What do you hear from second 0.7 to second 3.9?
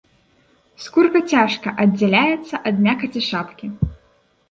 Скурка цяжка аддзяляецца ад мякаці шапкі.